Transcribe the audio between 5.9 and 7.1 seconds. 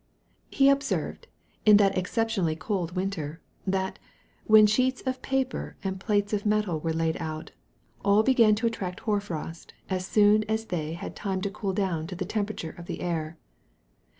plates of metal were